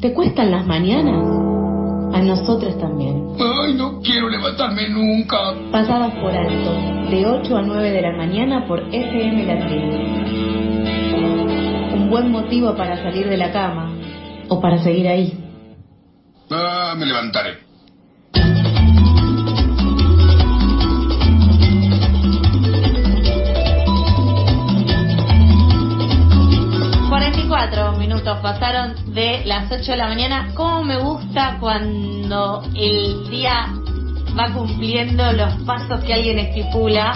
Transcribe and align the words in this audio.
¿Te 0.00 0.14
cuestan 0.14 0.50
las 0.50 0.66
mañanas? 0.66 1.22
A 2.14 2.22
nosotros 2.22 2.78
también. 2.78 3.22
Ay, 3.38 3.74
no 3.74 4.00
quiero 4.00 4.30
levantarme 4.30 4.88
nunca. 4.88 5.36
Pasadas 5.70 6.14
por 6.14 6.34
alto, 6.34 6.72
de 7.10 7.26
8 7.26 7.56
a 7.56 7.62
9 7.62 7.90
de 7.90 8.00
la 8.00 8.12
mañana 8.16 8.66
por 8.66 8.80
FM 8.92 9.44
La 9.44 9.66
Tribu. 9.66 9.92
Un 11.96 12.08
buen 12.08 12.30
motivo 12.30 12.74
para 12.76 12.96
salir 12.96 13.28
de 13.28 13.36
la 13.36 13.52
cama 13.52 13.92
o 14.48 14.58
para 14.58 14.78
seguir 14.78 15.06
ahí. 15.06 15.38
Ah, 16.50 16.94
me 16.96 17.04
levantaré. 17.04 17.69
44 27.60 27.98
minutos 27.98 28.38
pasaron 28.40 28.94
de 29.12 29.42
las 29.44 29.70
8 29.70 29.90
de 29.92 29.96
la 29.98 30.06
mañana. 30.08 30.48
¿Cómo 30.54 30.82
me 30.82 30.96
gusta 30.96 31.58
cuando 31.60 32.62
el 32.74 33.28
día 33.28 33.66
va 34.38 34.50
cumpliendo 34.54 35.30
los 35.32 35.54
pasos 35.66 36.02
que 36.02 36.14
alguien 36.14 36.38
estipula 36.38 37.12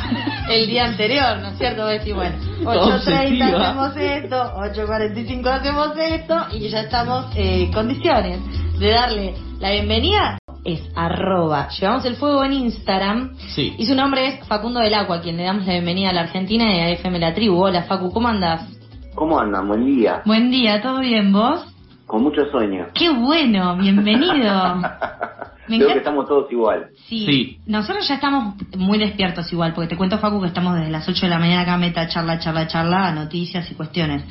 el 0.50 0.66
día 0.66 0.84
anterior, 0.84 1.38
¿no 1.40 1.48
es 1.48 1.56
cierto? 1.56 1.86
Decir, 1.86 2.14
bueno, 2.14 2.36
8.30 2.62 3.54
hacemos 3.54 3.96
esto, 3.96 4.36
8.45 4.36 5.46
hacemos 5.46 5.96
esto 5.96 6.46
y 6.52 6.68
ya 6.68 6.80
estamos 6.80 7.24
en 7.34 7.72
condiciones 7.72 8.38
de 8.78 8.90
darle 8.90 9.34
la 9.60 9.70
bienvenida. 9.70 10.38
Es 10.62 10.82
arroba, 10.94 11.68
llevamos 11.70 12.04
el 12.04 12.16
fuego 12.16 12.44
en 12.44 12.52
Instagram 12.52 13.34
Sí. 13.54 13.74
y 13.78 13.86
su 13.86 13.94
nombre 13.94 14.26
es 14.26 14.46
Facundo 14.46 14.80
del 14.80 14.92
Agua, 14.94 15.20
quien 15.22 15.38
le 15.38 15.44
damos 15.44 15.66
la 15.66 15.72
bienvenida 15.72 16.10
a 16.10 16.12
la 16.12 16.20
Argentina 16.22 16.64
y 16.74 16.80
a 16.80 16.90
FM 16.90 17.18
La 17.18 17.34
Tribu. 17.34 17.62
Hola 17.62 17.84
Facu, 17.84 18.10
¿cómo 18.12 18.28
andas? 18.28 18.73
¿Cómo 19.14 19.38
andan? 19.38 19.68
Buen 19.68 19.84
día. 19.86 20.22
Buen 20.24 20.50
día, 20.50 20.82
¿todo 20.82 21.00
bien 21.00 21.32
vos? 21.32 21.64
Con 22.06 22.22
mucho 22.22 22.44
sueño. 22.50 22.86
Qué 22.94 23.10
bueno, 23.10 23.76
bienvenido. 23.76 24.82
Me 25.68 25.76
Creo 25.78 25.92
que 25.92 25.98
estamos 25.98 26.26
todos 26.28 26.50
igual. 26.52 26.88
Sí. 27.08 27.24
Sí. 27.26 27.58
nosotros 27.66 28.06
ya 28.08 28.14
estamos 28.16 28.54
muy 28.76 28.98
despiertos 28.98 29.52
igual, 29.52 29.72
porque 29.74 29.88
te 29.88 29.96
cuento, 29.96 30.18
Facu, 30.18 30.40
que 30.40 30.48
estamos 30.48 30.74
desde 30.76 30.90
las 30.90 31.08
8 31.08 31.26
de 31.26 31.30
la 31.30 31.38
mañana 31.38 31.62
acá, 31.62 31.76
meta, 31.78 32.06
charla, 32.08 32.38
charla, 32.38 32.66
charla, 32.66 33.12
noticias 33.12 33.70
y 33.70 33.74
cuestiones. 33.74 34.22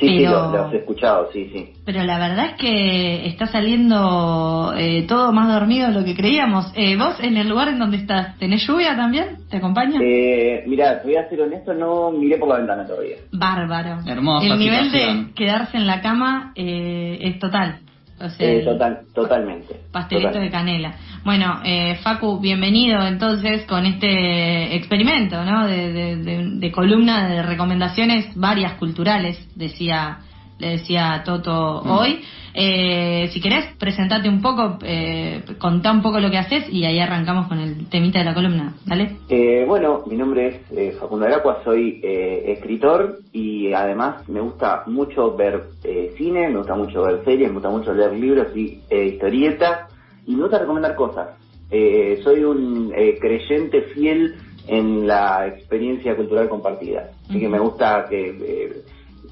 Sí, 0.00 0.08
sí, 0.08 0.14
pero, 0.24 0.50
lo- 0.50 0.56
los 0.64 0.72
he 0.72 0.78
escuchado, 0.78 1.28
sí, 1.32 1.48
sí. 1.52 1.68
pero 1.84 2.02
la 2.02 2.18
verdad 2.18 2.46
es 2.46 2.52
que 2.54 3.26
está 3.26 3.46
saliendo 3.46 4.74
eh, 4.76 5.02
todo 5.06 5.32
más 5.32 5.48
dormido 5.52 5.88
de 5.88 5.94
lo 5.94 6.04
que 6.04 6.16
creíamos. 6.16 6.72
Eh, 6.74 6.96
¿Vos 6.96 7.16
en 7.20 7.36
el 7.36 7.48
lugar 7.48 7.68
en 7.68 7.78
donde 7.78 7.98
estás, 7.98 8.36
tenés 8.38 8.66
lluvia 8.66 8.96
también? 8.96 9.36
¿Te 9.50 9.58
acompaña? 9.58 10.00
Eh, 10.02 10.64
mira, 10.66 11.00
te 11.00 11.08
voy 11.08 11.16
a 11.16 11.28
ser 11.28 11.40
honesto, 11.42 11.72
no 11.74 12.10
miré 12.10 12.38
por 12.38 12.48
la 12.48 12.56
ventana 12.58 12.86
todavía. 12.86 13.16
Bárbaro. 13.32 13.98
Hermosa 14.06 14.46
El 14.46 14.58
nivel 14.58 14.84
situación. 14.86 15.26
de 15.28 15.32
quedarse 15.34 15.76
en 15.76 15.86
la 15.86 16.00
cama 16.00 16.52
eh, 16.56 17.18
es 17.20 17.38
total. 17.38 17.80
O 18.22 18.30
sea, 18.30 18.48
Eh, 18.48 18.60
total, 18.64 19.00
totalmente. 19.14 19.80
Pastelito 19.90 20.28
Total. 20.28 20.42
de 20.44 20.50
canela. 20.50 20.94
Bueno, 21.24 21.60
eh, 21.64 21.96
Facu, 22.02 22.38
bienvenido 22.40 23.04
entonces 23.06 23.62
con 23.66 23.84
este 23.84 24.76
experimento, 24.76 25.44
¿no? 25.44 25.66
De, 25.66 25.92
de- 25.92 26.16
de- 26.16 26.50
de 26.54 26.72
columna 26.72 27.28
de 27.28 27.42
recomendaciones 27.42 28.26
varias 28.36 28.74
culturales, 28.74 29.36
decía 29.56 30.18
le 30.58 30.70
decía 30.70 31.22
Toto 31.24 31.82
Mm. 31.84 31.90
hoy. 31.90 32.20
Eh, 32.54 33.30
si 33.32 33.40
querés, 33.40 33.64
presentate 33.78 34.28
un 34.28 34.42
poco, 34.42 34.78
eh, 34.84 35.42
contá 35.58 35.90
un 35.90 36.02
poco 36.02 36.20
lo 36.20 36.30
que 36.30 36.36
haces 36.36 36.68
y 36.70 36.84
ahí 36.84 36.98
arrancamos 36.98 37.48
con 37.48 37.58
el 37.58 37.86
temita 37.88 38.18
de 38.18 38.26
la 38.26 38.34
columna, 38.34 38.74
¿dale? 38.84 39.16
Eh, 39.30 39.64
bueno, 39.66 40.02
mi 40.06 40.16
nombre 40.16 40.48
es 40.48 40.56
eh, 40.76 40.94
Facundo 41.00 41.24
Aracua, 41.24 41.60
soy 41.64 42.00
eh, 42.02 42.52
escritor 42.52 43.20
y 43.32 43.72
además 43.72 44.28
me 44.28 44.40
gusta 44.40 44.82
mucho 44.86 45.34
ver 45.34 45.62
eh, 45.82 46.12
cine, 46.18 46.50
me 46.50 46.58
gusta 46.58 46.74
mucho 46.74 47.02
ver 47.04 47.24
series, 47.24 47.48
me 47.48 47.54
gusta 47.54 47.70
mucho 47.70 47.94
leer 47.94 48.12
libros 48.12 48.54
y 48.54 48.80
eh, 48.90 49.06
historietas 49.14 49.88
y 50.26 50.34
me 50.34 50.42
gusta 50.42 50.58
recomendar 50.58 50.94
cosas. 50.94 51.28
Eh, 51.70 52.20
soy 52.22 52.44
un 52.44 52.92
eh, 52.94 53.16
creyente 53.18 53.80
fiel 53.94 54.34
en 54.68 55.06
la 55.06 55.46
experiencia 55.46 56.14
cultural 56.14 56.50
compartida, 56.50 57.12
así 57.30 57.40
que 57.40 57.48
me 57.48 57.58
gusta 57.58 58.04
que... 58.10 58.82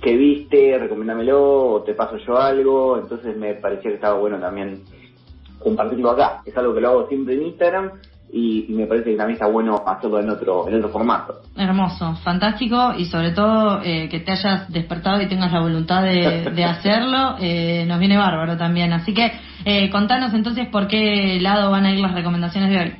que 0.01 0.17
viste, 0.17 0.79
recomendámelo, 0.79 1.73
o 1.75 1.83
te 1.83 1.95
paso 1.95 2.17
yo 2.17 2.39
algo, 2.39 2.99
entonces 2.99 3.37
me 3.37 3.55
parecía 3.55 3.91
que 3.91 3.97
estaba 3.97 4.19
bueno 4.19 4.39
también 4.39 4.83
compartirlo 5.59 6.11
acá. 6.11 6.41
Es 6.45 6.57
algo 6.57 6.75
que 6.75 6.81
lo 6.81 6.89
hago 6.89 7.09
siempre 7.09 7.35
en 7.35 7.43
Instagram 7.43 7.91
y, 8.33 8.67
y 8.69 8.75
me 8.75 8.87
parece 8.87 9.11
que 9.11 9.17
también 9.17 9.35
está 9.35 9.47
bueno 9.47 9.83
hacerlo 9.87 10.21
en 10.21 10.31
otro, 10.31 10.69
en 10.69 10.77
otro 10.77 10.89
formato. 10.89 11.41
Hermoso, 11.57 12.15
fantástico 12.25 12.95
y 12.97 13.05
sobre 13.07 13.33
todo 13.33 13.83
eh, 13.83 14.09
que 14.09 14.21
te 14.21 14.33
hayas 14.33 14.73
despertado 14.73 15.21
y 15.21 15.29
tengas 15.29 15.53
la 15.53 15.61
voluntad 15.61 16.03
de, 16.03 16.51
de 16.51 16.65
hacerlo, 16.65 17.37
eh, 17.41 17.85
nos 17.87 17.99
viene 17.99 18.17
bárbaro 18.17 18.57
también. 18.57 18.93
Así 18.93 19.13
que 19.13 19.33
eh, 19.65 19.91
contanos 19.91 20.33
entonces 20.33 20.69
por 20.69 20.87
qué 20.87 21.39
lado 21.41 21.71
van 21.71 21.85
a 21.85 21.93
ir 21.93 22.01
las 22.01 22.15
recomendaciones 22.15 22.71
de 22.71 22.79
hoy. 22.79 22.93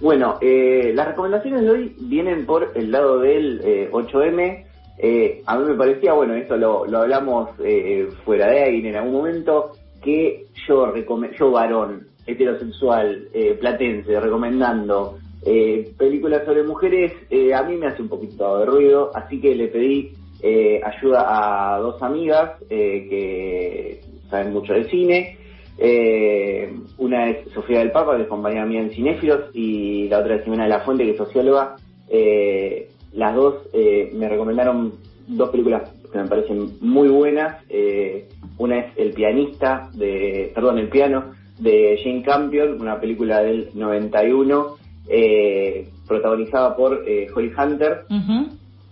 Bueno, 0.00 0.38
eh, 0.42 0.92
las 0.94 1.06
recomendaciones 1.06 1.62
de 1.62 1.70
hoy 1.70 1.96
vienen 2.00 2.44
por 2.44 2.72
el 2.74 2.90
lado 2.90 3.20
del 3.20 3.60
eh, 3.64 3.88
8M. 3.90 4.65
Eh, 4.98 5.42
a 5.46 5.58
mí 5.58 5.64
me 5.68 5.74
parecía, 5.74 6.12
bueno, 6.14 6.34
esto 6.34 6.56
lo, 6.56 6.86
lo 6.86 6.98
hablamos 6.98 7.50
eh, 7.62 8.08
fuera 8.24 8.48
de 8.48 8.62
aire 8.62 8.88
en 8.88 8.96
algún 8.96 9.12
momento, 9.12 9.72
que 10.02 10.46
yo, 10.66 10.92
yo 11.38 11.50
varón, 11.50 12.06
heterosexual, 12.26 13.28
eh, 13.32 13.56
platense, 13.60 14.18
recomendando 14.18 15.18
eh, 15.44 15.92
películas 15.96 16.44
sobre 16.44 16.62
mujeres, 16.62 17.12
eh, 17.30 17.54
a 17.54 17.62
mí 17.62 17.76
me 17.76 17.86
hace 17.86 18.02
un 18.02 18.08
poquito 18.08 18.58
de 18.58 18.66
ruido, 18.66 19.10
así 19.14 19.40
que 19.40 19.54
le 19.54 19.68
pedí 19.68 20.12
eh, 20.42 20.80
ayuda 20.82 21.74
a 21.74 21.78
dos 21.78 22.02
amigas 22.02 22.52
eh, 22.68 23.06
que 23.08 24.00
saben 24.30 24.52
mucho 24.52 24.72
de 24.72 24.84
cine. 24.84 25.38
Eh, 25.78 26.74
una 26.98 27.28
es 27.28 27.52
Sofía 27.52 27.80
del 27.80 27.92
Papa, 27.92 28.16
que 28.16 28.22
es 28.22 28.28
compañera 28.28 28.64
mía 28.64 28.80
en 28.80 28.90
Cinéfilos, 28.90 29.50
y 29.52 30.08
la 30.08 30.20
otra 30.20 30.36
es 30.36 30.44
Ximena 30.44 30.64
de 30.64 30.70
la 30.70 30.80
Fuente, 30.80 31.04
que 31.04 31.10
es 31.10 31.16
socióloga. 31.16 31.76
Eh, 32.08 32.88
las 33.12 33.34
dos 33.34 33.54
eh, 33.72 34.10
me 34.14 34.28
recomendaron 34.28 34.94
dos 35.26 35.50
películas 35.50 35.90
que 36.12 36.18
me 36.18 36.28
parecen 36.28 36.78
muy 36.80 37.08
buenas. 37.08 37.62
Eh, 37.68 38.28
una 38.58 38.78
es 38.78 38.96
El 38.96 39.12
pianista, 39.12 39.90
de, 39.94 40.52
perdón, 40.54 40.78
El 40.78 40.88
piano, 40.88 41.34
de 41.58 41.98
Jane 42.02 42.22
Campion, 42.22 42.80
una 42.80 43.00
película 43.00 43.42
del 43.42 43.70
91, 43.74 44.76
eh, 45.08 45.88
protagonizada 46.06 46.76
por 46.76 47.04
eh, 47.06 47.28
Holly 47.34 47.52
Hunter. 47.56 48.04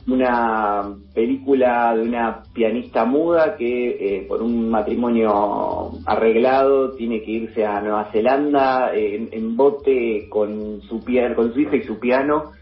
Una 0.07 0.97
película 1.15 1.97
de 1.97 2.03
una 2.03 2.43
pianista 2.53 3.07
muda 3.07 3.57
que 3.57 3.89
eh, 3.89 4.27
por 4.29 4.43
un 4.43 4.69
matrimonio 4.69 5.93
arreglado 6.05 6.91
tiene 6.91 7.23
que 7.23 7.31
irse 7.31 7.65
a 7.65 7.81
Nueva 7.81 8.11
Zelanda 8.13 8.95
eh, 8.95 9.17
en, 9.17 9.29
en 9.33 9.57
bote 9.57 10.29
con 10.29 10.83
su 10.83 11.03
con 11.35 11.55
su 11.55 11.61
hija 11.61 11.77
y 11.77 11.85
su 11.85 11.99
piano 11.99 12.53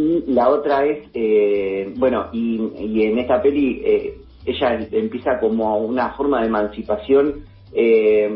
y 0.00 0.24
la 0.32 0.48
otra 0.48 0.86
es 0.86 1.08
eh, 1.12 1.92
bueno 1.96 2.28
y, 2.32 2.58
y 2.78 3.02
en 3.02 3.18
esta 3.18 3.42
peli 3.42 3.82
eh, 3.84 4.14
ella 4.46 4.88
empieza 4.92 5.38
como 5.38 5.78
una 5.78 6.10
forma 6.14 6.40
de 6.40 6.46
emancipación 6.46 7.44
eh, 7.74 8.30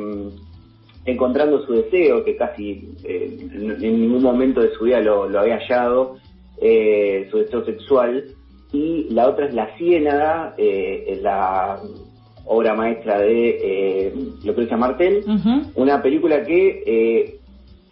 encontrando 1.07 1.65
su 1.65 1.73
deseo 1.73 2.23
que 2.25 2.37
casi 2.37 2.91
eh, 3.05 3.49
en, 3.81 4.01
ningún 4.01 4.23
momento 4.23 4.61
de 4.61 4.73
su 4.75 4.85
vida 4.85 5.01
lo, 5.01 5.29
lo 5.29 5.41
había 5.41 5.59
hallado 5.59 6.17
eh, 6.61 7.29
su 7.31 7.39
deseo 7.39 7.65
sexual 7.65 8.25
y 8.73 9.07
la 9.11 9.29
otra 9.29 9.47
es 9.47 9.55
La 9.55 9.69
Ciénaga, 9.77 10.55
eh, 10.59 11.19
la 11.23 11.79
obra 12.45 12.75
maestra 12.75 13.21
de 13.21 14.13
Lucrecia 14.45 14.77
Martel, 14.77 15.25
Ujú. 15.27 15.71
una 15.77 16.03
película 16.03 16.43
que 16.45 16.83
eh, 16.85 17.39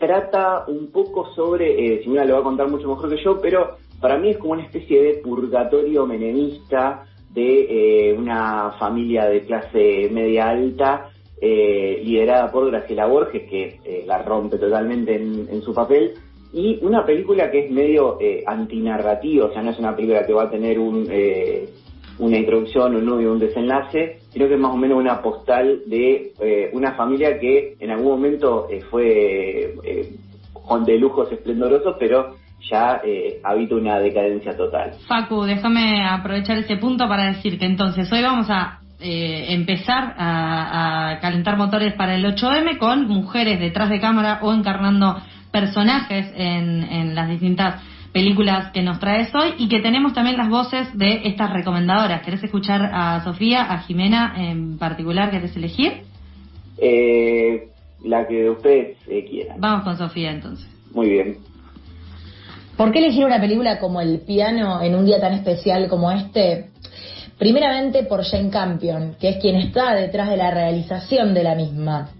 trata 0.03 0.65
un 0.67 0.91
poco 0.91 1.33
sobre, 1.33 1.95
eh, 1.95 2.03
Simona 2.03 2.25
lo 2.25 2.35
va 2.35 2.41
a 2.41 2.43
contar 2.43 2.69
mucho 2.69 2.89
mejor 2.89 3.09
que 3.09 3.23
yo, 3.23 3.41
pero 3.41 3.77
para 4.01 4.19
mí 4.19 4.31
es 4.31 4.38
como 4.38 4.55
una 4.55 4.65
especie 4.65 5.00
de 5.00 5.15
purgatorio 5.19 6.06
menemista 6.06 7.05
de 7.31 8.11
eh, 8.11 8.12
una 8.12 8.73
familia 8.81 9.26
de 9.26 9.43
clase 9.43 10.11
media 10.11 10.49
alta 10.49 11.09
eh, 11.41 12.03
liderada 12.05 12.50
por 12.50 12.69
Graciela 12.69 13.06
Borges, 13.06 13.49
que 13.49 13.79
eh, 13.85 14.03
la 14.05 14.23
rompe 14.23 14.59
totalmente 14.59 15.15
en, 15.15 15.47
en 15.49 15.62
su 15.62 15.73
papel, 15.73 16.15
y 16.53 16.81
una 16.82 17.06
película 17.06 17.49
que 17.53 17.67
es 17.67 17.71
medio 17.71 18.19
eh, 18.21 18.43
antinarrativa, 18.44 19.47
o 19.47 19.53
sea, 19.53 19.62
no 19.62 19.71
es 19.71 19.79
una 19.79 19.94
película 19.94 20.26
que 20.26 20.32
va 20.32 20.44
a 20.44 20.50
tener 20.50 20.81
un, 20.81 21.06
eh, 21.11 21.69
una 22.23 22.39
introducción, 22.39 22.95
un 22.95 23.21
y 23.21 23.27
un 23.27 23.41
desenlace, 23.41 24.21
sino 24.31 24.47
que 24.47 24.55
es 24.55 24.61
más 24.61 24.73
o 24.73 24.77
menos 24.77 24.97
una 24.97 25.21
postal 25.21 25.83
de 25.87 26.33
eh, 26.41 26.71
una 26.73 26.93
familia 26.93 27.39
que 27.41 27.75
en 27.81 27.91
algún 27.91 28.13
momento 28.13 28.69
eh, 28.71 28.81
fue 28.89 29.75
eh, 29.83 30.13
con 30.53 30.85
de 30.85 30.99
lujos 30.99 31.33
esplendorosos, 31.33 31.97
pero 31.99 32.37
ya 32.71 33.01
eh, 33.05 33.41
habita 33.43 33.75
una 33.75 33.99
decadencia 33.99 34.57
total. 34.57 34.93
Facu, 35.09 35.43
déjame 35.43 36.07
aprovechar 36.07 36.59
ese 36.59 36.77
punto 36.77 37.09
para 37.09 37.25
decir 37.27 37.59
que 37.59 37.67
entonces 37.67 38.11
hoy 38.13 38.23
vamos 38.23 38.47
a 38.49 38.79
eh, 39.01 39.47
empezar 39.49 40.15
a, 40.17 41.11
a 41.11 41.19
calentar 41.19 41.57
motores 41.57 41.95
para 41.95 42.15
el 42.15 42.25
8M 42.25 42.79
con 42.79 43.09
mujeres 43.09 43.59
detrás 43.59 43.91
de 43.91 44.01
cámara 44.01 44.39
o 44.43 44.53
encarnando 44.53 45.17
personajes 45.51 46.33
en, 46.37 46.85
en 46.85 47.17
las 47.17 47.29
distintas 47.29 47.83
películas 48.12 48.70
que 48.73 48.82
nos 48.82 49.00
traes 49.00 49.35
hoy 49.35 49.55
y 49.59 49.69
que 49.69 49.81
tenemos 49.81 50.12
también 50.12 50.37
las 50.37 50.49
voces 50.49 50.97
de 50.97 51.23
estas 51.25 51.53
recomendadoras. 51.53 52.23
¿Querés 52.23 52.44
escuchar 52.44 52.91
a 52.93 53.25
Sofía, 53.25 53.62
a 53.62 53.79
Jimena 53.81 54.35
en 54.37 54.79
particular? 54.79 55.31
¿Querés 55.31 55.56
elegir? 55.56 56.03
Eh, 56.79 57.69
la 58.05 58.26
que 58.26 58.50
ustedes 58.50 58.99
eh, 59.09 59.25
quieran. 59.29 59.61
Vamos 59.61 59.85
con 59.85 59.97
Sofía 59.97 60.31
entonces. 60.31 60.69
Muy 60.93 61.09
bien. 61.09 61.38
¿Por 62.76 62.93
qué 62.93 62.99
elegir 62.99 63.25
una 63.25 63.41
película 63.41 63.79
como 63.79 64.00
El 64.00 64.20
piano 64.20 64.82
en 64.82 64.94
un 64.94 65.05
día 65.06 65.20
tan 65.20 65.35
especial 65.35 65.88
como 65.88 66.11
este? 66.11 66.70
Primeramente 67.38 68.05
por 68.05 68.25
Jane 68.25 68.50
Campion, 68.50 69.17
que 69.19 69.31
es 69.31 69.37
quien 69.38 69.56
está 69.56 69.94
detrás 69.94 70.29
de 70.29 70.37
la 70.37 70.50
realización 70.50 71.35
de 71.35 71.43
la 71.43 71.55
misma. 71.55 72.11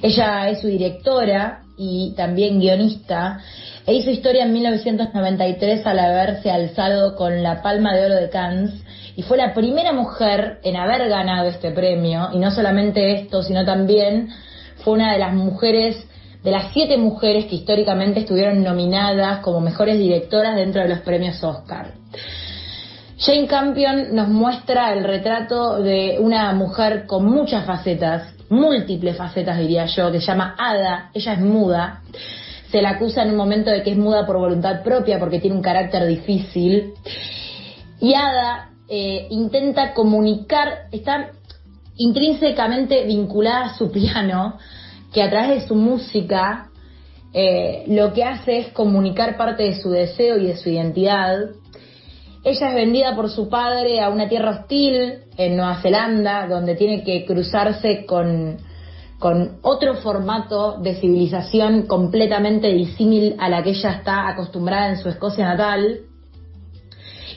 Ella 0.00 0.48
es 0.48 0.60
su 0.60 0.68
directora 0.68 1.62
y 1.76 2.14
también 2.16 2.60
guionista 2.60 3.40
e 3.86 3.94
hizo 3.94 4.10
historia 4.10 4.44
en 4.44 4.52
1993 4.52 5.86
al 5.86 5.98
haberse 5.98 6.50
alzado 6.50 7.16
con 7.16 7.42
la 7.42 7.62
Palma 7.62 7.94
de 7.94 8.06
Oro 8.06 8.14
de 8.14 8.30
Cannes 8.30 8.72
y 9.16 9.22
fue 9.22 9.36
la 9.36 9.54
primera 9.54 9.92
mujer 9.92 10.60
en 10.62 10.76
haber 10.76 11.08
ganado 11.08 11.48
este 11.48 11.70
premio. 11.72 12.28
Y 12.32 12.38
no 12.38 12.50
solamente 12.50 13.12
esto, 13.12 13.42
sino 13.42 13.64
también 13.64 14.28
fue 14.76 14.94
una 14.94 15.12
de 15.12 15.18
las 15.18 15.34
mujeres 15.34 16.06
de 16.42 16.50
las 16.50 16.72
siete 16.72 16.96
mujeres 16.96 17.46
que 17.46 17.56
históricamente 17.56 18.20
estuvieron 18.20 18.62
nominadas 18.62 19.38
como 19.40 19.60
mejores 19.60 19.98
directoras 19.98 20.56
dentro 20.56 20.82
de 20.82 20.88
los 20.88 20.98
premios 21.00 21.42
Oscar. 21.44 21.92
Jane 23.18 23.46
Campion 23.46 24.14
nos 24.14 24.28
muestra 24.28 24.92
el 24.92 25.04
retrato 25.04 25.80
de 25.80 26.16
una 26.18 26.52
mujer 26.54 27.06
con 27.06 27.24
muchas 27.24 27.64
facetas, 27.64 28.34
múltiples 28.48 29.16
facetas 29.16 29.58
diría 29.58 29.86
yo, 29.86 30.10
que 30.10 30.18
se 30.18 30.26
llama 30.26 30.56
Ada, 30.58 31.10
ella 31.14 31.34
es 31.34 31.40
muda, 31.40 32.02
se 32.72 32.80
la 32.80 32.90
acusa 32.90 33.22
en 33.22 33.30
un 33.30 33.36
momento 33.36 33.70
de 33.70 33.82
que 33.82 33.90
es 33.90 33.98
muda 33.98 34.26
por 34.26 34.38
voluntad 34.38 34.82
propia 34.82 35.18
porque 35.18 35.38
tiene 35.38 35.54
un 35.54 35.62
carácter 35.62 36.06
difícil, 36.06 36.94
y 38.00 38.14
Ada 38.14 38.70
eh, 38.88 39.28
intenta 39.30 39.92
comunicar, 39.92 40.88
está 40.90 41.32
intrínsecamente 41.96 43.04
vinculada 43.04 43.66
a 43.66 43.76
su 43.76 43.92
piano, 43.92 44.58
que 45.12 45.22
a 45.22 45.30
través 45.30 45.60
de 45.60 45.68
su 45.68 45.74
música 45.74 46.70
eh, 47.34 47.84
lo 47.88 48.12
que 48.14 48.24
hace 48.24 48.58
es 48.58 48.68
comunicar 48.68 49.36
parte 49.36 49.64
de 49.64 49.80
su 49.80 49.90
deseo 49.90 50.38
y 50.38 50.46
de 50.46 50.56
su 50.56 50.70
identidad. 50.70 51.50
Ella 52.42 52.68
es 52.70 52.74
vendida 52.74 53.14
por 53.14 53.30
su 53.30 53.48
padre 53.48 54.00
a 54.00 54.08
una 54.08 54.28
tierra 54.28 54.50
hostil 54.50 55.18
en 55.36 55.56
Nueva 55.56 55.80
Zelanda, 55.80 56.48
donde 56.48 56.74
tiene 56.74 57.04
que 57.04 57.24
cruzarse 57.24 58.04
con, 58.06 58.56
con 59.22 59.60
otro 59.62 59.94
formato 59.94 60.78
de 60.78 60.96
civilización 60.96 61.86
completamente 61.86 62.66
disímil 62.72 63.36
a 63.38 63.48
la 63.48 63.62
que 63.62 63.70
ella 63.70 63.92
está 63.92 64.26
acostumbrada 64.26 64.88
en 64.88 64.96
su 64.96 65.08
Escocia 65.08 65.44
natal. 65.44 66.00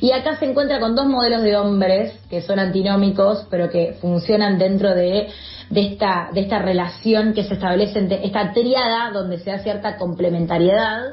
Y 0.01 0.11
acá 0.11 0.35
se 0.39 0.45
encuentra 0.45 0.79
con 0.79 0.95
dos 0.95 1.05
modelos 1.05 1.43
de 1.43 1.55
hombres 1.55 2.19
que 2.27 2.41
son 2.41 2.57
antinómicos, 2.57 3.45
pero 3.51 3.69
que 3.69 3.97
funcionan 4.01 4.57
dentro 4.57 4.95
de 4.95 5.27
esta, 5.75 6.31
esta 6.33 6.57
relación 6.57 7.35
que 7.35 7.43
se 7.43 7.53
establece, 7.53 7.99
entre 7.99 8.25
esta 8.25 8.51
triada 8.51 9.11
donde 9.11 9.37
se 9.37 9.51
da 9.51 9.59
cierta 9.59 9.97
complementariedad, 9.97 11.03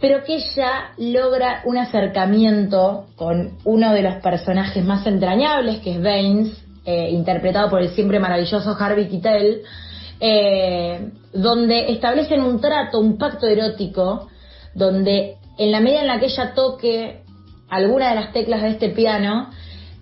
pero 0.00 0.22
que 0.22 0.36
ella 0.36 0.92
logra 0.96 1.62
un 1.64 1.76
acercamiento 1.76 3.06
con 3.16 3.58
uno 3.64 3.92
de 3.92 4.02
los 4.02 4.22
personajes 4.22 4.84
más 4.84 5.04
entrañables, 5.08 5.80
que 5.80 5.96
es 5.96 6.00
Baines, 6.00 6.63
eh, 6.84 7.10
interpretado 7.10 7.70
por 7.70 7.80
el 7.80 7.90
siempre 7.90 8.20
maravilloso 8.20 8.76
Harvey 8.78 9.08
Keitel, 9.08 9.62
eh, 10.20 11.10
donde 11.32 11.92
establecen 11.92 12.42
un 12.42 12.60
trato, 12.60 13.00
un 13.00 13.18
pacto 13.18 13.46
erótico, 13.46 14.28
donde 14.74 15.36
en 15.58 15.72
la 15.72 15.80
medida 15.80 16.00
en 16.02 16.06
la 16.08 16.20
que 16.20 16.26
ella 16.26 16.52
toque 16.54 17.22
alguna 17.68 18.10
de 18.10 18.14
las 18.16 18.32
teclas 18.32 18.62
de 18.62 18.70
este 18.70 18.90
piano, 18.90 19.50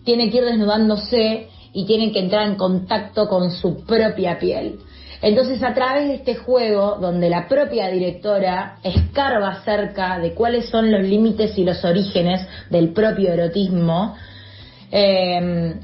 tiene 0.05 0.31
que 0.31 0.39
ir 0.39 0.45
desnudándose 0.45 1.49
y 1.73 1.87
tienen 1.87 2.13
que 2.13 2.19
entrar 2.19 2.47
en 2.47 2.57
contacto 2.57 3.29
con 3.29 3.51
su 3.51 3.85
propia 3.85 4.39
piel. 4.39 4.79
Entonces, 5.23 5.63
a 5.63 5.73
través 5.73 6.09
de 6.09 6.15
este 6.15 6.35
juego, 6.35 6.99
donde 7.01 7.31
la 7.31 7.47
propia 7.47 7.89
directora 7.89 8.79
escarba 8.83 9.63
cerca 9.65 10.19
de 10.19 10.35
cuáles 10.35 10.69
son 10.69 10.91
los 10.91 11.03
límites 11.03 11.57
y 11.57 11.65
los 11.65 11.85
orígenes 11.85 12.47
del 12.71 12.93
propio 12.93 13.33
erotismo, 13.33 14.17
eh, 14.91 15.75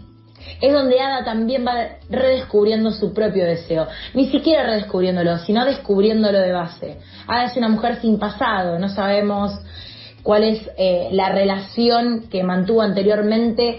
es 0.61 0.73
donde 0.73 1.01
Ada 1.01 1.25
también 1.25 1.67
va 1.67 1.99
redescubriendo 2.09 2.91
su 2.91 3.13
propio 3.13 3.45
deseo. 3.45 3.87
Ni 4.15 4.31
siquiera 4.31 4.65
redescubriéndolo, 4.65 5.39
sino 5.39 5.65
descubriéndolo 5.65 6.39
de 6.39 6.53
base. 6.53 6.99
Ada 7.27 7.45
es 7.45 7.57
una 7.57 7.69
mujer 7.69 8.01
sin 8.01 8.19
pasado, 8.19 8.79
no 8.79 8.89
sabemos 8.89 9.53
cuál 10.23 10.45
es 10.45 10.71
eh, 10.77 11.09
la 11.13 11.31
relación 11.31 12.29
que 12.31 12.43
mantuvo 12.43 12.83
anteriormente 12.83 13.79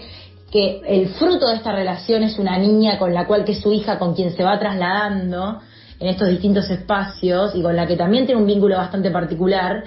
que 0.50 0.80
el 0.86 1.10
fruto 1.10 1.48
de 1.48 1.56
esta 1.56 1.72
relación 1.72 2.24
es 2.24 2.38
una 2.38 2.58
niña 2.58 2.98
con 2.98 3.14
la 3.14 3.26
cual 3.26 3.44
que 3.44 3.52
es 3.52 3.60
su 3.60 3.72
hija, 3.72 3.98
con 3.98 4.14
quien 4.14 4.36
se 4.36 4.42
va 4.42 4.58
trasladando 4.58 5.60
en 6.00 6.08
estos 6.08 6.28
distintos 6.28 6.68
espacios 6.70 7.54
y 7.54 7.62
con 7.62 7.76
la 7.76 7.86
que 7.86 7.96
también 7.96 8.26
tiene 8.26 8.40
un 8.40 8.46
vínculo 8.46 8.76
bastante 8.76 9.10
particular, 9.10 9.84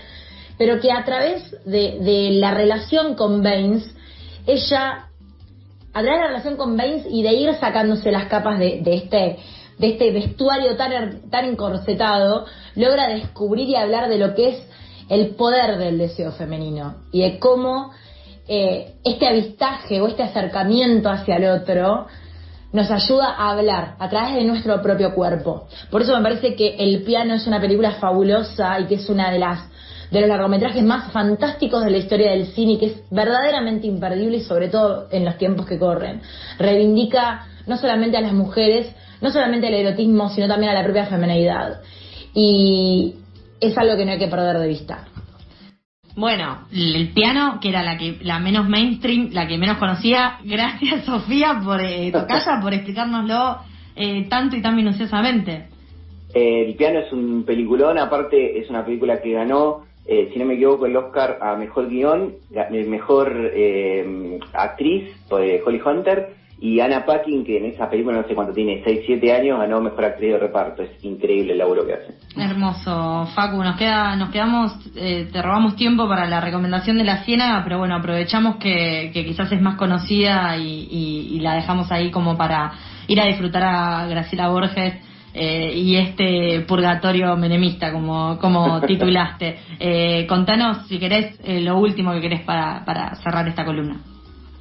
pero 0.57 0.79
que 0.79 0.91
a 0.91 1.03
través 1.03 1.55
de, 1.65 2.29
la 2.33 2.53
relación 2.53 3.15
con 3.15 3.41
Baines, 3.43 3.83
ella, 4.45 5.07
través 6.01 6.19
de 6.19 6.21
la 6.21 6.27
relación 6.27 6.57
con 6.57 6.75
Baines 6.75 7.05
y 7.09 7.23
de 7.23 7.33
ir 7.33 7.53
sacándose 7.55 8.11
las 8.11 8.25
capas 8.25 8.59
de, 8.59 8.81
este 8.85 9.37
de 9.77 9.87
este 9.87 10.11
vestuario 10.11 10.75
tan, 10.75 11.29
tan 11.29 11.45
encorsetado, 11.45 12.45
logra 12.75 13.07
descubrir 13.09 13.67
y 13.67 13.75
hablar 13.75 14.07
de 14.07 14.17
lo 14.17 14.35
que 14.35 14.49
es 14.49 14.67
el 15.09 15.35
poder 15.35 15.77
del 15.77 15.97
deseo 15.97 16.31
femenino 16.31 16.95
y 17.11 17.21
de 17.21 17.39
cómo 17.39 17.91
eh, 18.47 18.95
este 19.03 19.27
avistaje 19.27 20.01
o 20.01 20.07
este 20.07 20.23
acercamiento 20.23 21.09
hacia 21.09 21.37
el 21.37 21.45
otro 21.45 22.07
nos 22.71 22.89
ayuda 22.89 23.35
a 23.37 23.51
hablar 23.51 23.95
a 23.99 24.09
través 24.09 24.33
de 24.35 24.43
nuestro 24.43 24.81
propio 24.81 25.13
cuerpo. 25.13 25.67
Por 25.91 26.01
eso 26.01 26.15
me 26.17 26.23
parece 26.23 26.55
que 26.55 26.75
El 26.75 27.03
piano 27.03 27.35
es 27.35 27.45
una 27.45 27.61
película 27.61 27.91
fabulosa 27.93 28.79
y 28.79 28.85
que 28.85 28.95
es 28.95 29.09
una 29.09 29.31
de 29.31 29.39
las 29.39 29.59
de 30.13 30.21
los 30.21 30.29
largometrajes 30.29 30.83
más 30.83 31.11
fantásticos 31.11 31.83
de 31.83 31.89
la 31.91 31.97
historia 31.97 32.31
del 32.31 32.45
cine 32.47 32.73
y 32.73 32.77
que 32.77 32.85
es 32.85 33.03
verdaderamente 33.09 33.87
imperdible 33.87 34.37
y 34.37 34.41
sobre 34.41 34.69
todo 34.69 35.07
en 35.11 35.25
los 35.25 35.37
tiempos 35.37 35.65
que 35.65 35.79
corren. 35.79 36.21
Reivindica 36.59 37.47
no 37.65 37.77
solamente 37.77 38.15
a 38.17 38.21
las 38.21 38.33
mujeres, 38.33 38.95
no 39.21 39.31
solamente 39.31 39.67
el 39.67 39.73
erotismo, 39.73 40.29
sino 40.29 40.47
también 40.47 40.71
a 40.71 40.75
la 40.75 40.83
propia 40.83 41.07
feminidad. 41.07 41.81
Y 42.35 43.15
es 43.59 43.75
algo 43.77 43.97
que 43.97 44.05
no 44.05 44.11
hay 44.11 44.19
que 44.19 44.27
perder 44.27 44.59
de 44.59 44.67
vista. 44.67 45.07
Bueno, 46.15 46.67
el 46.71 47.11
piano, 47.13 47.57
que 47.59 47.69
era 47.69 47.81
la 47.81 47.97
que 47.97 48.19
la 48.21 48.37
menos 48.37 48.69
mainstream, 48.69 49.29
la 49.31 49.47
que 49.47 49.57
menos 49.57 49.77
conocía. 49.77 50.37
Gracias, 50.43 51.05
Sofía, 51.05 51.59
por 51.63 51.81
eh, 51.81 52.11
por 52.61 52.73
explicárnoslo 52.73 53.57
eh, 53.95 54.27
tanto 54.29 54.55
y 54.55 54.61
tan 54.61 54.75
minuciosamente. 54.75 55.69
Eh, 56.33 56.65
el 56.67 56.75
piano 56.75 56.99
es 56.99 57.11
un 57.11 57.43
peliculón, 57.45 57.99
aparte 57.99 58.59
es 58.59 58.69
una 58.69 58.83
película 58.83 59.21
que 59.21 59.33
ganó, 59.33 59.85
eh, 60.05 60.29
si 60.33 60.39
no 60.39 60.45
me 60.45 60.55
equivoco, 60.55 60.85
el 60.85 60.95
Oscar 60.95 61.37
a 61.41 61.55
Mejor 61.55 61.89
Guión, 61.89 62.33
Mejor 62.69 63.51
Actriz, 64.53 65.09
por 65.29 65.41
Holly 65.41 65.81
Hunter, 65.85 66.43
y 66.63 66.79
Anna 66.79 67.03
Paquin, 67.05 67.43
que 67.43 67.57
en 67.57 67.65
esa 67.65 67.89
película 67.89 68.21
no 68.21 68.25
sé 68.25 68.33
cuánto 68.33 68.53
tiene, 68.53 68.81
6, 68.85 69.01
7 69.05 69.33
años, 69.33 69.59
ganó 69.59 69.81
Mejor 69.81 70.05
Actriz 70.05 70.31
de 70.31 70.39
Reparto. 70.39 70.81
Es 70.81 71.03
increíble 71.03 71.51
el 71.51 71.57
laburo 71.57 71.85
que 71.85 71.95
hace. 71.95 72.13
Hermoso, 72.37 73.27
Facu. 73.35 73.61
Nos 73.61 73.75
queda, 73.75 74.15
nos 74.15 74.29
quedamos, 74.29 74.71
eh, 74.95 75.27
te 75.29 75.41
robamos 75.41 75.75
tiempo 75.75 76.07
para 76.07 76.25
la 76.25 76.39
recomendación 76.39 76.97
de 76.97 77.03
la 77.03 77.25
Ciénaga, 77.25 77.65
pero 77.65 77.79
bueno, 77.79 77.97
aprovechamos 77.97 78.55
que, 78.55 79.11
quizás 79.13 79.51
es 79.51 79.61
más 79.61 79.75
conocida 79.75 80.55
y, 80.55 81.37
la 81.41 81.55
dejamos 81.55 81.91
ahí 81.91 82.09
como 82.11 82.37
para 82.37 82.71
ir 83.07 83.19
a 83.19 83.25
disfrutar 83.25 83.63
a 83.63 84.07
Graciela 84.07 84.47
Borges. 84.47 84.93
Eh, 85.33 85.73
y 85.73 85.95
este 85.95 86.61
purgatorio 86.67 87.35
menemista, 87.35 87.91
como, 87.91 88.37
como 88.39 88.81
titulaste. 88.87 89.57
Eh, 89.79 90.25
contanos, 90.27 90.87
si 90.87 90.99
querés, 90.99 91.39
lo 91.63 91.77
último 91.79 92.13
que 92.13 92.21
querés 92.21 92.41
para, 92.41 92.83
para 92.85 93.15
cerrar 93.15 93.47
esta 93.47 93.65
columna. 93.65 93.99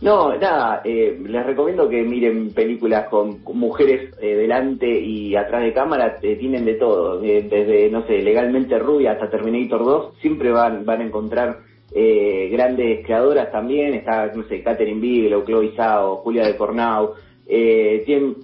No, 0.03 0.37
nada, 0.37 0.83
eh, 0.85 1.17
les 1.25 1.47
recomiendo 1.47 1.89
que 1.89 2.03
miren 2.03 2.53
películas 2.53 3.07
con 3.09 3.41
mujeres 3.55 4.13
eh, 4.21 4.35
delante 4.35 4.89
y 5.01 5.37
atrás 5.37 5.63
de 5.63 5.73
cámara, 5.73 6.19
eh, 6.21 6.35
tienen 6.35 6.65
de 6.65 6.75
todo, 6.75 7.21
desde, 7.21 7.89
no 7.89 8.05
sé, 8.09 8.21
legalmente 8.21 8.81
rubia 8.81 9.13
hasta 9.13 9.31
Terminator 9.31 9.85
2, 9.85 10.15
siempre 10.21 10.51
van, 10.51 10.85
van 10.85 11.03
a 11.03 11.05
encontrar 11.05 11.59
grandes 11.95 13.05
creadoras 13.05 13.53
también, 13.53 13.93
está, 13.93 14.27
no 14.35 14.43
sé, 14.45 14.63
Catherine 14.63 14.99
Bigelow, 14.99 15.45
Chloe 15.45 15.75
Zhao, 15.77 16.17
Julia 16.17 16.47
de 16.47 16.57
Cornau, 16.57 17.13
tienen 17.47 18.37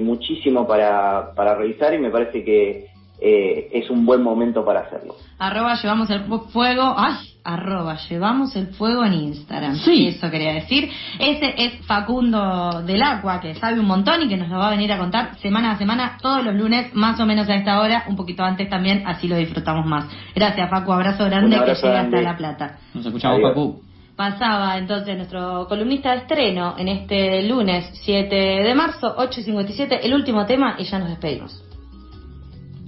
muchísimo 0.00 0.66
para, 0.66 1.32
para 1.34 1.54
revisar 1.54 1.94
y 1.94 1.98
me 1.98 2.10
parece 2.10 2.44
que 2.44 2.86
es 3.20 3.90
un 3.90 4.06
buen 4.06 4.22
momento 4.22 4.64
para 4.64 4.80
hacerlo. 4.80 5.16
Arroba 5.38 5.74
llevamos 5.74 6.10
el 6.10 6.22
fuego, 6.52 6.94
¡ay! 6.96 7.38
arroba 7.48 7.96
llevamos 8.08 8.54
el 8.56 8.66
fuego 8.68 9.04
en 9.04 9.14
Instagram. 9.14 9.76
Sí. 9.76 10.08
Eso 10.08 10.30
quería 10.30 10.52
decir. 10.52 10.90
Ese 11.18 11.54
es 11.56 11.86
Facundo 11.86 12.82
del 12.82 13.02
Agua, 13.02 13.40
que 13.40 13.54
sabe 13.54 13.80
un 13.80 13.86
montón 13.86 14.22
y 14.22 14.28
que 14.28 14.36
nos 14.36 14.50
lo 14.50 14.58
va 14.58 14.68
a 14.68 14.70
venir 14.70 14.92
a 14.92 14.98
contar 14.98 15.38
semana 15.38 15.72
a 15.72 15.78
semana, 15.78 16.18
todos 16.20 16.44
los 16.44 16.54
lunes, 16.54 16.94
más 16.94 17.18
o 17.20 17.26
menos 17.26 17.48
a 17.48 17.54
esta 17.54 17.80
hora, 17.80 18.04
un 18.06 18.16
poquito 18.16 18.42
antes 18.42 18.68
también, 18.68 19.02
así 19.06 19.28
lo 19.28 19.36
disfrutamos 19.36 19.86
más. 19.86 20.06
Gracias, 20.34 20.68
Facu, 20.68 20.92
abrazo 20.92 21.24
grande 21.24 21.58
que 21.64 21.74
llega 21.74 22.00
hasta 22.00 22.20
La 22.20 22.36
Plata. 22.36 22.78
Nos 22.92 23.06
escuchamos, 23.06 23.40
Facu. 23.40 23.80
Pasaba 24.18 24.76
entonces 24.76 25.16
nuestro 25.16 25.68
columnista 25.68 26.10
de 26.10 26.16
estreno 26.22 26.74
en 26.76 26.88
este 26.88 27.44
lunes 27.44 27.88
7 28.02 28.34
de 28.34 28.74
marzo, 28.74 29.14
8 29.16 29.40
y 29.40 29.44
57, 29.44 30.04
el 30.04 30.12
último 30.12 30.44
tema 30.44 30.74
y 30.76 30.82
ya 30.86 30.98
nos 30.98 31.10
despedimos. 31.10 31.67